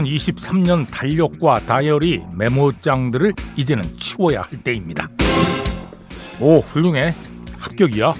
[0.00, 5.08] 2023년 달력과 다이어리 메모장들을 이제는 치워야 할 때입니다.
[6.40, 7.14] 오, 훌륭해.
[7.58, 8.14] 합격이야.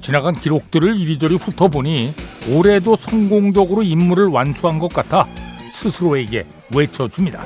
[0.00, 2.12] 지나간 기록들을 이리저리 훑어보니
[2.52, 5.26] 올해도 성공적으로 임무를 완수한 것 같아
[5.72, 7.42] 스스로에게 외쳐줍니다.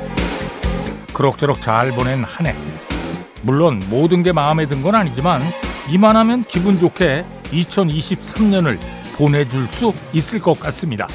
[1.15, 2.55] 그럭저럭 잘 보낸 한 해.
[3.43, 5.43] 물론 모든 게 마음에 든 건 아니지만
[5.91, 8.79] 이만하면 기분 좋게 2023년을
[9.17, 11.07] 보내줄 수 있을 것 같습니다.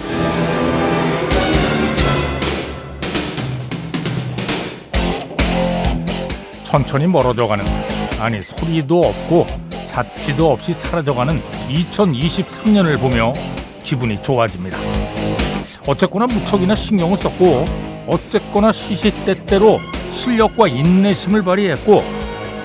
[6.74, 7.64] 천천히 멀어져가는
[8.20, 9.46] 아니 소리도 없고
[9.86, 13.32] 자취도 없이 사라져가는 2023년을 보며
[13.84, 14.80] 기분이 좋아집니다.
[15.86, 17.66] 어쨌거나 무척이나 신경을 썼고
[18.08, 19.80] 어쨌거나 시시때때로
[20.12, 22.04] 실력과 인내심을 발휘했고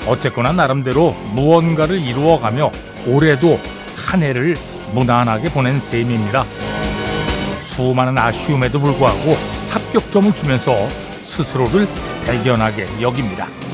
[0.06, 2.70] 어쨌거나 나름대로 무언가를 이루어가며
[3.06, 3.60] 올해도
[3.94, 4.56] 한 해를
[4.94, 6.44] 무난하게 보낸 셈입니다.
[7.60, 9.36] 수많은 아쉬움에도 불구하고
[9.68, 10.72] 합격점을 주면서
[11.24, 11.86] 스스로를
[12.24, 13.67] 대견하게 여깁니다.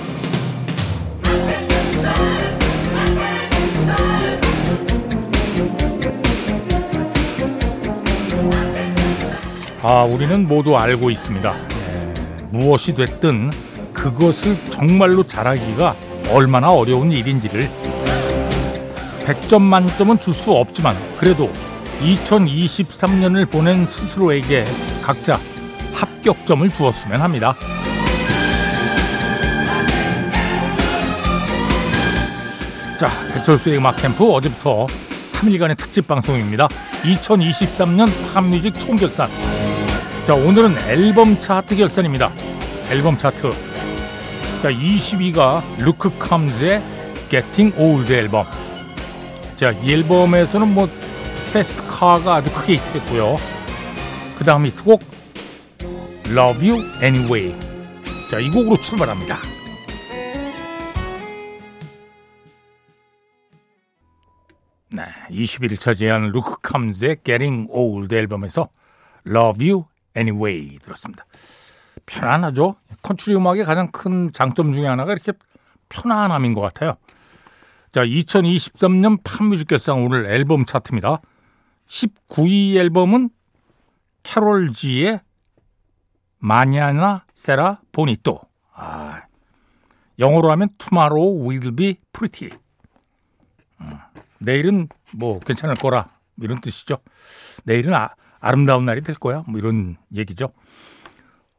[9.87, 11.55] 아, 우리는 모두 알고 있습니다.
[11.55, 12.15] 예,
[12.51, 13.51] 무엇이 됐든
[13.93, 15.95] 그것을 정말로 잘하기가
[16.33, 17.69] 얼마나 어려운 일인지를
[19.27, 21.51] 100점 만점은 줄 수 없지만 그래도
[22.01, 24.65] 2023년을 보낸 스스로에게
[25.03, 25.39] 각자
[25.93, 27.55] 합격점을 주었으면 합니다.
[32.99, 34.87] 자, 배철수의 음악 캠프 어제부터
[35.33, 36.69] 3일간의 특집 방송입니다.
[37.03, 39.29] 2023년 팝뮤직 총결산.
[40.27, 42.33] 자, 오늘은 앨범 차트 결산입니다.
[42.91, 43.51] 앨범 차트.
[44.63, 46.81] 자, 20위가 루크 컴즈의
[47.29, 48.47] Getting Old 앨범.
[49.57, 50.89] 자, 이 앨범에서는 뭐
[51.53, 53.37] Fast Car가 아주 크게 히트했고요.
[54.39, 55.03] 그 다음 히트곡
[56.29, 57.55] Love You Anyway.
[58.31, 59.37] 자, 이 곡으로 출발합니다.
[64.89, 68.71] 네, 20위 차지한 루크 컴즈의 Getting Old 앨범에서
[69.27, 69.85] Love You
[70.17, 71.25] Anyway 들었습니다.
[72.07, 72.77] 편안하죠?
[73.03, 75.33] 컨트리 음악의 가장 큰 장점 중에 하나가 이렇게
[75.89, 76.97] 편안함인 것 같아요.
[77.93, 81.19] 자, 2023년 팝뮤직 결산 오늘 앨범 차트입니다.
[81.87, 83.31] 19위 앨범은
[84.23, 85.21] 캐롤 지의
[86.39, 88.41] Mañana Será Bonito.
[88.75, 89.23] 아,
[90.19, 92.59] 영어로 하면 Tomorrow will be pretty.
[93.81, 93.91] 음,
[94.39, 96.07] 내일은 뭐 괜찮을 거라
[96.41, 96.99] 이런 뜻이죠.
[97.65, 98.15] 내일은 아,
[98.45, 99.43] 아름다운 날이 될 거야.
[99.49, 100.53] 뭐 이런 얘기죠.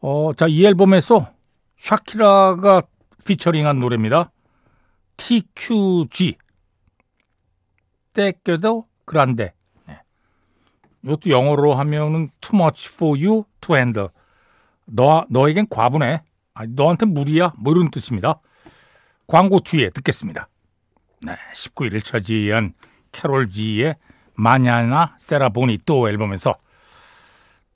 [0.02, 1.32] 어, 자, 이 앨범에서
[1.78, 2.84] 샤키라가
[3.26, 4.32] 피처링한 노래입니다.
[5.18, 6.38] TQG.
[8.14, 9.54] 떼껴도 그란데.
[9.88, 10.00] 네.
[11.04, 14.10] 이것도 영어로 하면은 too much for you to handle.
[14.86, 16.22] 너, 너에겐 과분해.
[16.54, 17.54] 아니, 너한테 무리야.
[17.58, 18.40] 뭐 이런 뜻입니다.
[19.26, 20.50] 광고 뒤에 듣겠습니다.
[21.24, 22.74] 네, 19위를 차지한
[23.12, 23.96] 캐롤 지의
[24.36, 26.54] Mañana Será Bonito 앨범에서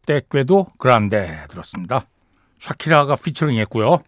[0.10, 2.04] Te Quedó Grande 들었습니다.
[2.60, 4.02] 샤키라가 피처링 했고요.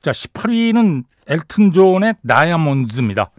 [0.00, 3.30] 자, 18위는 엘튼 존의 다이아몬드입니다.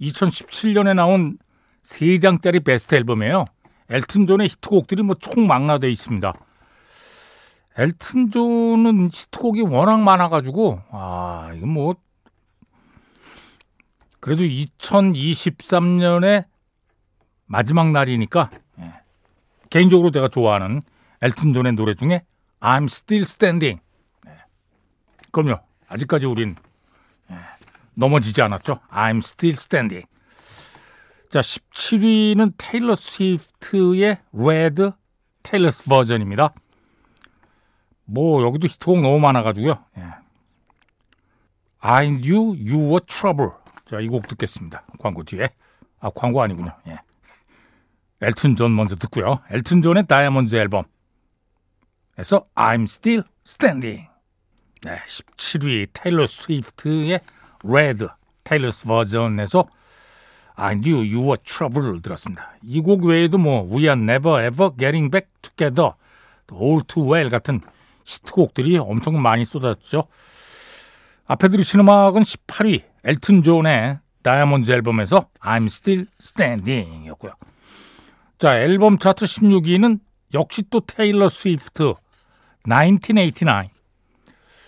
[0.00, 1.38] 2017년에 나온
[1.84, 3.44] 3장짜리 베스트 앨범이에요.
[3.90, 6.32] 엘튼 존의 히트곡들이 뭐 총 망라되어 있습니다.
[7.78, 11.94] 엘튼 존은 히트곡이 워낙 많아가지고, 아, 이건 뭐,
[14.18, 16.46] 그래도 2023년의
[17.46, 18.94] 마지막 날이니까, 예.
[19.70, 20.82] 개인적으로 제가 좋아하는
[21.22, 22.24] 엘튼 존의 노래 중에
[22.60, 23.80] I'm Still Standing.
[24.24, 24.32] 네.
[25.30, 25.60] 그럼요.
[25.88, 26.56] 아직까지 우린
[27.30, 27.36] 예.
[27.94, 28.80] 넘어지지 않았죠.
[28.90, 30.06] I'm Still Standing.
[31.30, 34.90] 자, 17위는 테일러 스위프트의 Red
[35.42, 36.52] 테일러스 버전입니다.
[38.04, 39.84] 뭐 여기도 히트곡 너무 많아가지고요.
[39.98, 40.02] 예.
[41.80, 43.50] I knew you were trouble.
[43.84, 44.84] 자, 이 곡 듣겠습니다.
[44.98, 45.48] 광고 뒤에.
[46.00, 46.72] 아, 광고 아니군요.
[46.88, 46.98] 예.
[48.20, 49.40] 엘튼 존 먼저 듣고요.
[49.50, 50.84] 엘튼 존의 다이아몬드 앨범.
[52.18, 54.08] 에서 I'm Still Standing.
[54.82, 57.20] 네, 17위 테일러 스위프트의
[57.64, 58.06] Red
[58.44, 59.68] Taylor's Version에서
[60.54, 62.52] I Knew You Were Trouble를 들었습니다.
[62.62, 65.92] 이 곡 외에도 뭐 We Are Never Ever Getting Back Together,
[66.52, 67.60] All Too Well 같은
[68.04, 70.04] 히트곡들이 엄청 많이 쏟아졌죠.
[71.26, 77.32] 앞에 들으신 음악은 18위 엘튼 존의 다이아몬드 앨범에서 I'm Still Standing이었고요.
[78.38, 80.00] 자, 앨범 차트 16위는
[80.34, 81.94] 역시 또 테일러 스위프트
[82.66, 83.70] 1989.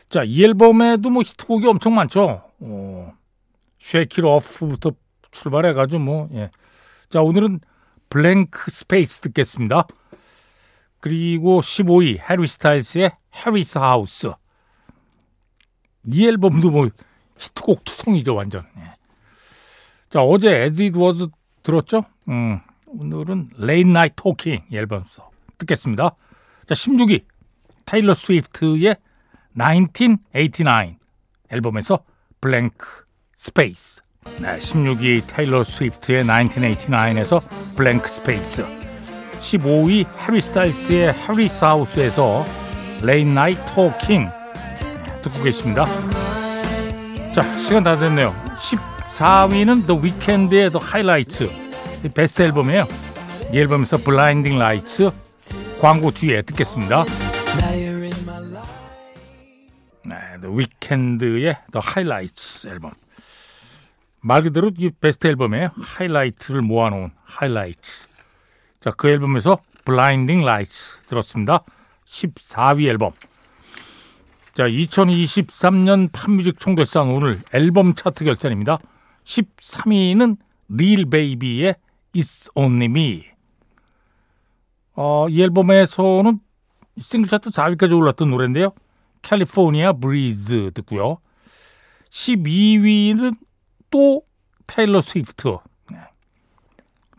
[0.09, 2.43] 자, 이 앨범에도 뭐 히트곡이 엄청 많죠.
[2.61, 3.13] 어,
[3.81, 4.93] Shake It Off부터
[5.31, 6.51] 출발해가지고 뭐, 예.
[7.11, 7.61] 자, 오늘은
[8.11, 9.87] Blank Space 듣겠습니다.
[11.01, 14.33] 그리고 15위 해리 스타일스의 Harry's House.
[16.07, 16.89] 이 앨범도 뭐
[17.39, 18.63] 히트곡 투성이죠 완전.
[18.79, 18.91] 예.
[20.11, 21.29] 자 어제 As It Was
[21.63, 22.03] 들었죠?
[22.29, 26.17] 음, 오늘은 Late Night Talking 앨범에서 듣겠습니다.
[26.67, 27.25] 자 16위
[27.89, 28.97] 테일러 스위프트의
[29.57, 30.99] 1989
[31.51, 32.01] 앨범에서
[32.39, 32.87] Blank
[33.35, 34.03] Space.
[34.43, 37.41] 네, 16위 테일러 스위프트의 1989에서
[37.77, 38.67] Blank Space.
[39.41, 42.45] 15위 해리 스타일스의 Harry's House에서
[43.03, 44.29] Late Night Talking
[45.23, 45.87] 듣고 계십니다.
[47.33, 48.35] 자, 시간 다 됐네요.
[49.09, 51.49] 14위는 The Weeknd의 The Highlights.
[52.15, 52.85] 베스트 앨범이에요.
[53.51, 55.11] 이 앨범에서 Blinding Lights
[55.81, 57.07] 광고 뒤에 듣겠습니다.
[60.05, 60.15] 네,
[61.73, 62.93] The Highlights 앨범.
[64.21, 68.09] 말 그대로 이 베스트 앨범에 하이라이트를 모아놓은 하이라이트.
[68.81, 71.65] 자, 그 앨범에서 Blinding Lights 들었습니다.
[72.05, 73.13] 14위 앨범.
[74.55, 78.79] 자, 2023년 팝뮤직 총결산 오늘 앨범 차트 결산입니다.
[79.25, 80.37] 13위는
[80.71, 81.77] 릴 베이비의
[82.15, 83.25] It's Only Me.
[84.95, 86.41] 어, 이 앨범에서는
[87.01, 88.73] 싱글 차트 4위까지 올랐던 노래인데요.
[89.23, 91.19] California Breeze 듣고요.
[92.11, 93.37] 12위는
[93.91, 94.23] 또
[94.67, 95.57] 테일러 스위프트.
[95.91, 95.99] 네.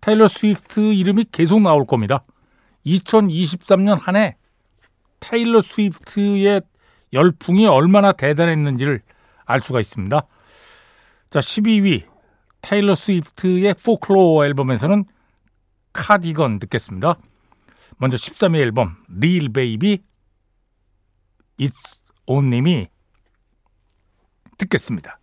[0.02, 2.24] 테일러 스위프트 이름이 계속 나올 겁니다.
[2.86, 4.38] 2023년 한해
[5.20, 6.62] 테일러 스위프트의
[7.14, 9.02] 열풍이 얼마나 대단했는지를
[9.46, 10.22] 알 수가 있습니다.
[11.32, 12.04] 자, 12위
[12.62, 15.06] 테일러 스위프트의 Folklore 앨범에서는
[15.94, 17.18] Cardigan 듣겠습니다.
[17.98, 20.00] 먼저 13위 앨범 릴 베이비
[21.60, 22.88] It's Only Me
[24.58, 25.20] 듣겠습니다.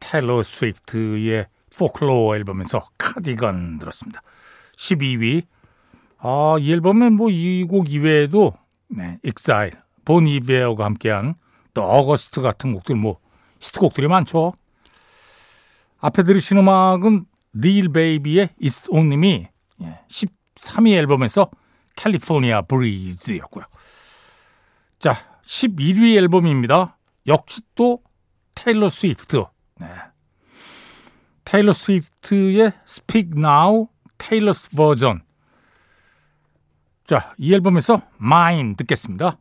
[0.00, 4.22] 테일러 스위프트의 Folklore 앨범에서 Cardigan 들었습니다.
[4.76, 5.44] 12위
[6.18, 8.54] 아, 이 앨범은 뭐 이 곡 이외에도
[8.88, 9.72] 네, Exile,
[10.04, 11.34] 본 이베어가 함께한
[11.74, 13.18] 또 August 같은 곡들 뭐
[13.60, 14.54] 히트곡들이 많죠.
[15.98, 19.48] 앞에 들으신 음악은 릴 베이비의 It's Only Me
[20.08, 21.50] 10 3위 앨범에서
[21.96, 23.64] California Breeze였고요.
[24.98, 25.14] 자,
[25.44, 26.98] 11위 앨범입니다.
[27.26, 28.02] 역시 또
[28.54, 29.44] 테일러 스위프트.
[29.78, 29.88] 네.
[31.44, 33.88] 테일러 스위프트의 Speak Now
[34.18, 35.22] Taylor's Version.
[37.04, 39.38] 자, 이 앨범에서 Mine 듣겠습니다.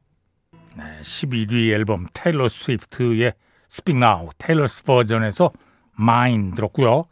[0.75, 3.33] 네, 11위 앨범 테일러 스위프트의
[3.71, 5.51] Speak Now Taylor's Version에서
[5.99, 7.05] Mine 들었고요.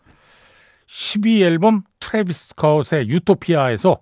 [0.86, 3.98] 12위 앨범 트래비스 스캇의 Utopia에서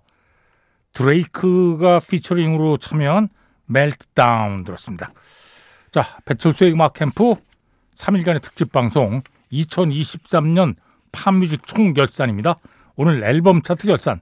[0.92, 3.28] 드레이크가 피처링으로 참여한
[3.66, 5.10] Meltdown 들었습니다.
[5.92, 7.34] 자, 배철수의 음악 캠프
[7.94, 9.20] 3일간의 특집 방송
[9.52, 10.74] 2023년
[11.12, 12.56] 팝뮤직 총 결산입니다.
[12.96, 14.20] 오늘 앨범 차트 결산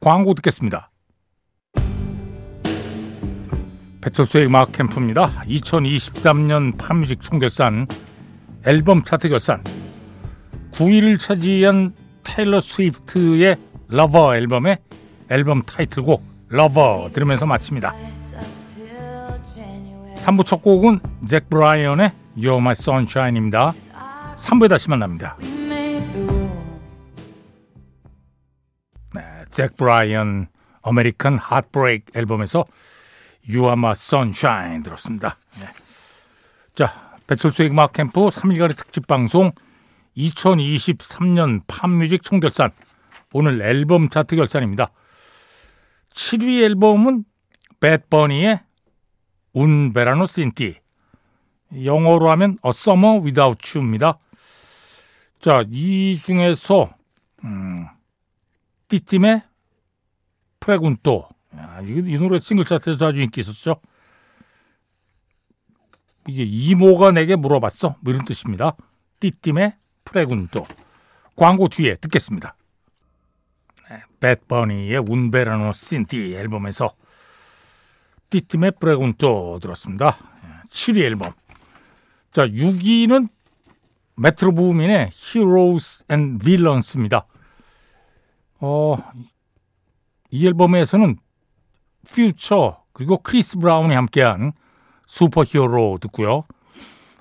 [0.00, 0.90] 광고 듣겠습니다.
[4.00, 5.42] 배철수의 음악 캠프입니다.
[5.42, 7.88] 2023년 팝뮤직 총 결산
[8.64, 9.64] 앨범 차트 결산
[10.72, 12.05] 9위를 차지한
[12.36, 13.56] 테일러 스위프트의
[13.88, 14.76] Lover 앨범의
[15.30, 17.94] 앨범 타이틀곡 Lover 들으면서 마칩니다.
[20.16, 23.72] 3부 첫 곡은 잭 브라이언의 You're My Sunshine입니다.
[24.36, 25.38] 3부에 다시 만납니다.
[29.14, 30.48] 네, 잭 브라이언
[30.82, 32.66] American Heartbreak 앨범에서
[33.48, 35.38] You Are My Sunshine 들었습니다.
[35.58, 35.68] 네.
[36.74, 39.52] 자, 배철수의 음악 캠프 3일간의 특집 방송
[40.16, 42.70] 2023년 팝뮤직 총결산
[43.32, 44.88] 오늘 앨범 차트 결산입니다.
[46.10, 47.24] 7위 앨범은
[49.54, 50.76] Un Verano Sin Ti
[51.84, 54.18] 영어로 하면 A Summer Without You입니다.
[55.40, 56.94] 자, 이 중에서
[57.44, 57.86] 음,
[58.88, 59.42] Tití
[60.60, 61.28] Me Preguntó
[61.84, 63.76] 이, 이 노래 싱글 차트에서 아주 인기 있었죠.
[66.28, 67.96] 이제 이모가 내게 물어봤어.
[68.00, 68.76] 뭐 이런 뜻입니다.
[69.20, 69.76] Tití
[70.06, 70.66] Me Preguntó
[71.36, 72.56] 광고 뒤에 듣겠습니다.
[73.90, 76.94] 네, 배드 버니의 Un Verano Sin Ti 앨범에서
[78.30, 80.16] Tití Me Preguntó 들었습니다.
[80.70, 81.32] 7위 앨범.
[82.32, 83.28] 자, 6위는
[84.16, 87.26] 메트로 부민의 Heroes and Villains,입니다.
[88.60, 88.96] 어,
[90.30, 91.16] 이 앨범에서는
[92.08, 94.52] 퓨처 그리고 크리스 브라운이 함께한
[95.06, 96.44] 슈퍼히어로 듣고요.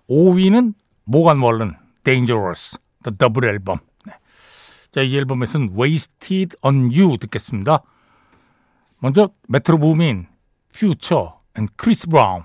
[0.09, 0.73] 5위는
[1.03, 3.79] 모간 월런 Dangerous The Double Album.
[4.05, 4.13] 네.
[4.91, 7.81] 자, 이 앨범에서는 Wasted on You 듣겠습니다.
[8.99, 10.27] 먼저 메트로 부민
[10.73, 12.43] 퓨처 and 크리스 브라운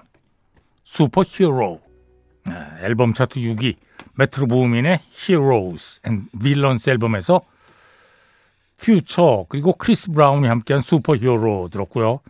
[0.85, 1.81] 슈퍼히어로
[2.47, 3.77] 네, 앨범 차트 6위
[4.17, 7.41] 메트로 부민의 Heroes and Villains 앨범에서
[8.79, 12.21] 퓨처 그리고 크리스 브라운이 함께한 슈퍼히어로 들었고요.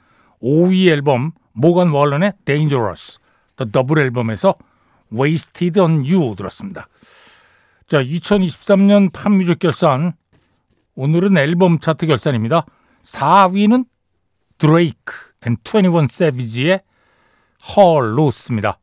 [0.42, 3.18] 5위 앨범 모건 월런의 Dangerous
[3.56, 4.54] The Double Album에서
[5.12, 6.88] Wasted on You 들었습니다.
[7.90, 10.12] 자, 2023년 팝뮤직 결산
[10.94, 12.64] 오늘은 앨범 차트 결산입니다.
[13.02, 13.84] 4위는
[14.58, 15.12] 드레이크
[15.44, 16.82] and 21 세비지의
[17.76, 18.78] Her Loss입니다.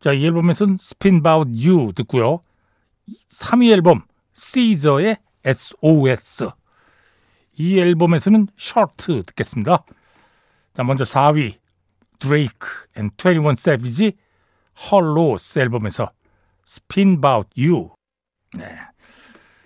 [0.00, 2.42] 자, 이 앨범에서는 Spin About You 듣고요.
[3.30, 4.02] 3위 앨범
[4.34, 6.50] 시저의 SOS
[7.56, 9.82] 이 앨범에서는 Shirt 듣겠습니다.
[10.76, 11.54] 자, 먼저 4위
[12.18, 14.12] 드레이크 and 21 세비지
[14.90, 16.10] Her Loss 앨범에서
[16.66, 17.90] Spin About You
[18.56, 18.78] 네.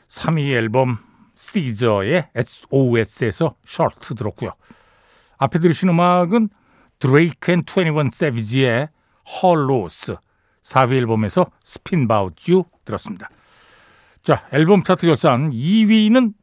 [0.08, 0.98] 3위 앨범
[1.34, 4.52] 시저의 SOS에서 Shirt 들었고요.
[5.38, 6.48] 앞에 들으신 음악은
[6.98, 8.88] 드레이크 and 21 세비지의
[9.42, 10.16] Her Loss
[10.62, 13.28] 4위 앨범에서 Spin About You 들었습니다.
[14.24, 16.34] 자, 앨범 차트 결산 2위는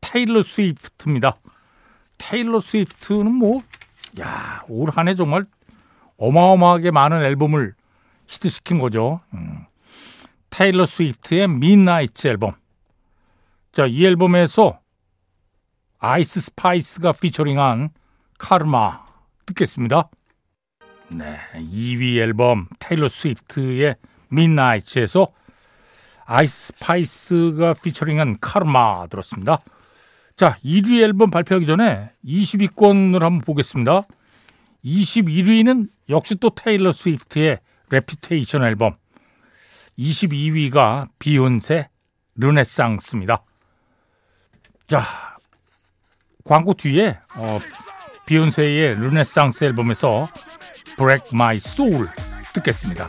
[0.00, 1.36] 테일러 스위프트입니다.
[2.18, 3.62] 테일러 스위프트는 뭐,
[4.20, 5.46] 야, 올 한 해 정말
[6.18, 7.74] 어마어마하게 많은 앨범을
[8.28, 9.20] 히트시킨 거죠.
[9.34, 9.66] 음.
[10.52, 12.52] 테일러 스위프트의 Midnights 앨범.
[13.72, 14.80] 자, 이 앨범에서
[15.98, 17.88] 아이스 스파이스가 피처링한
[18.38, 19.02] 카르마
[19.46, 20.10] 듣겠습니다.
[21.08, 23.96] 네, 2위 앨범 테일러 스위프트의
[24.28, 25.26] Midnights에서
[26.26, 29.58] 아이스 스파이스가 피처링한 카르마 들었습니다.
[30.36, 34.02] 자, 1위 앨범 발표하기 전에 20위권을 한번 보겠습니다.
[34.84, 39.01] 21위는 역시 또 테일러 스위프트의 Reputation 앨범.
[39.98, 41.88] 22위가 비욘세
[42.36, 43.44] Renaissance입니다.
[44.86, 45.02] 자,
[46.44, 47.60] 광고 뒤에 어,
[48.26, 50.28] 비욘세의 르네상스 앨범에서
[50.96, 52.06] Break My Soul
[52.54, 53.08] 듣겠습니다.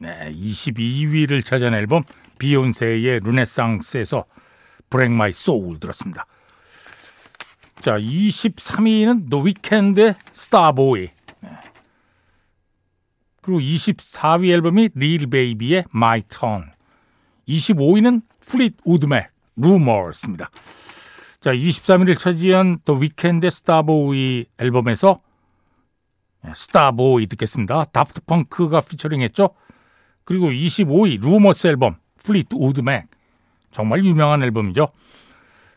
[0.00, 2.02] 네, 22위를 차지한 앨범
[2.38, 4.24] 비욘세의 Renaissance에서
[4.90, 6.26] Break My Soul 들었습니다.
[7.80, 11.15] 자, 23위는 The Weeknd의 Starboy.
[13.46, 13.52] 네.
[13.52, 16.72] 그리고 24위 앨범이 Lil Baby의 My Turn.
[17.48, 20.50] 25위는 Fleetwood Mac Rumors입니다.
[21.40, 25.18] 자, 23위를 차지한 The Weeknd의 Starboy 앨범에서
[26.54, 27.84] Starboy 듣겠습니다.
[27.84, 29.50] Daft Punk가 피처링했죠.
[30.24, 33.06] 그리고 25위 Rumors 앨범 Fleetwood Mac
[33.70, 34.88] 정말 유명한 앨범이죠.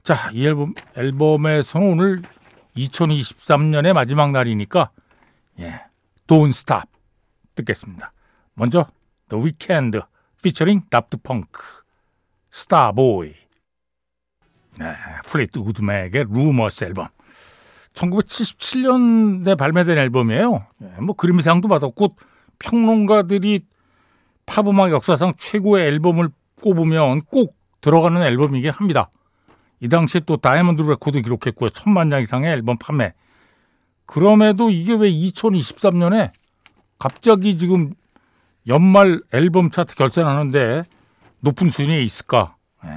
[0.04, 2.22] 자, 이 앨범 앨범에서는 오늘
[2.76, 4.90] 2023년의 마지막 날이니까
[5.60, 5.82] 예,
[6.26, 6.99] Don't Stop
[7.60, 8.12] 듣겠습니다.
[8.54, 8.88] 먼저
[9.30, 10.02] The Weeknd
[10.42, 11.62] 피처링 Daft Punk
[12.52, 13.34] Starboy
[14.80, 17.08] 네, Fleetwood Mac의 Rumors 앨범
[17.94, 20.66] 1977년에 발매된 앨범이에요.
[20.84, 22.16] 예, 뭐 그래미상도 받았고
[22.60, 23.66] 평론가들이
[24.46, 26.30] 팝음악 역사상 최고의 앨범을
[26.62, 29.10] 꼽으면 꼭 들어가는 앨범이긴 합니다.
[29.80, 31.70] 이 당시에 또 다이아몬드 레코드 기록했고요.
[31.70, 33.14] 천만 장 이상의 앨범 판매.
[34.06, 36.32] 그럼에도 이게 왜 2023년에
[37.00, 37.94] 갑자기 지금
[38.68, 40.84] 연말 앨범 차트 결산하는데
[41.40, 42.58] 높은 순위에 있을까?
[42.86, 42.90] 예.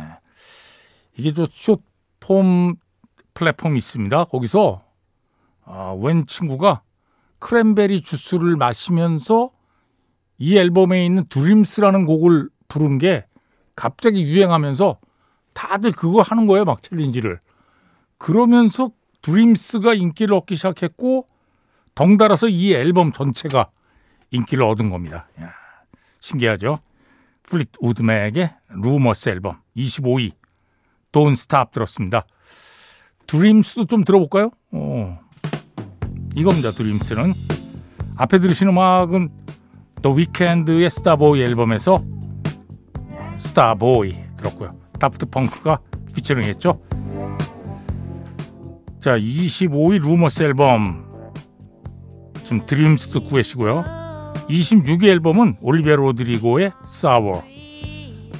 [1.17, 2.75] 이게 저 숏폼
[3.33, 4.25] 플랫폼이 있습니다.
[4.25, 4.81] 거기서
[5.65, 6.83] 아, 웬 친구가
[7.39, 9.51] 크랜베리 주스를 마시면서
[10.37, 13.25] 이 앨범에 있는 Dreams라는 곡을 부른 게
[13.77, 14.99] 갑자기 유행하면서
[15.53, 17.39] 다들 그거 하는 거예요, 막 챌린지를.
[18.19, 18.91] 그러면서
[19.23, 21.27] Dreams가 인기를 얻기 시작했고
[21.95, 23.71] 덩달아서 이 앨범 전체가
[24.33, 25.29] 인기를 얻은 겁니다.
[25.41, 25.53] 야,
[26.21, 26.79] 신기하죠?
[27.45, 30.33] Fleetwood Mac의 Rumors 앨범 25위
[31.13, 32.25] Don't Stop 들었습니다.
[33.27, 34.51] Dreams도 좀 들어볼까요?
[34.73, 35.19] 어.
[36.35, 36.71] 이겁니다.
[36.71, 37.35] Dreams는
[38.17, 39.31] 앞에 들으신 음악은
[40.01, 42.03] The Weeknd의 Starboy 앨범에서
[43.39, 44.71] Starboy 들었고요.
[44.99, 45.79] Daft Punk가
[46.15, 46.81] 피처링했죠.
[49.01, 51.05] 자, 25위 Rumors 앨범
[52.45, 54.02] 지금 Dreams 듣고 계시고요.
[54.49, 57.45] 26위 앨범은 Olivia Rodrigo의 Sour.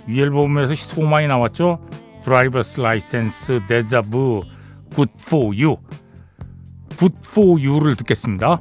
[0.09, 1.79] 이 앨범에서 히트곡 많이 나왔죠.
[2.25, 4.43] 드라이버스 라이센스, 데자부,
[4.95, 5.77] 굿포 유.
[6.97, 8.61] 굿포 유를 듣겠습니다.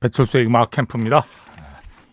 [0.00, 1.24] 배철수의 음악 캠프입니다.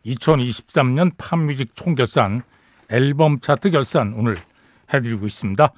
[0.06, 2.42] 2023년 팝뮤직 총결산
[2.90, 4.36] 앨범 차트 결산 오늘
[4.94, 5.72] 해드리고 있습니다.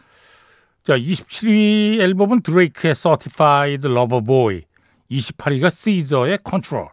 [0.86, 4.62] 자, 27위 앨범은 Drake의 Certified Lover Boy,
[5.10, 6.90] 28위가 SZA의 Control,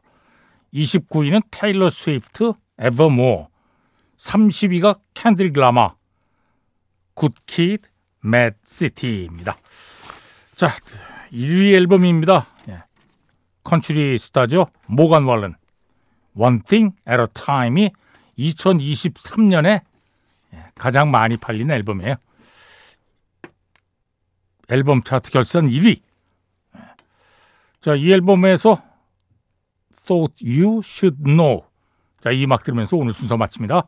[0.72, 3.48] 29위는 Taylor Swift Evermore,
[4.16, 5.94] 30위가 Kendrick Lamar,
[7.14, 7.82] Good Kid,
[8.24, 9.58] Mad City입니다.
[10.56, 10.68] 자,
[11.30, 12.46] 1위 앨범입니다.
[12.70, 12.84] 예.
[13.62, 14.68] 컨츄리 스타죠.
[14.86, 15.56] Morgan Wallen.
[16.34, 17.90] One Thing at a Time이
[18.38, 19.82] 2023년에
[20.76, 22.16] 가장 많이 팔린 앨범이에요.
[24.68, 26.02] 앨범 차트 결선 1위.
[27.80, 28.82] 자, 이 앨범에서
[30.04, 31.62] Thought You Should Know.
[32.20, 33.82] 자, 이 음악 들으면서 오늘 순서 마칩니다.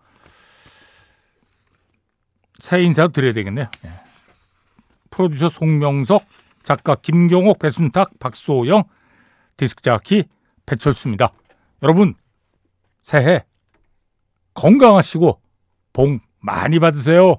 [2.59, 3.67] 새 인사도 드려야 되겠네요.
[3.85, 3.89] 예.
[5.11, 6.25] 프로듀서 송명석,
[6.65, 8.85] 작가 김경옥, 배순탁, 박소영,
[9.57, 10.25] 디스크 자키
[10.67, 11.33] 배철수입니다.
[11.83, 12.15] 여러분,
[13.03, 13.45] 새해
[14.55, 15.41] 건강하시고
[15.93, 17.37] 복 많이 받으세요.